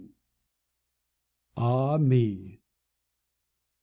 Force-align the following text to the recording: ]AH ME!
]AH 1.57 1.97
ME! 1.99 2.59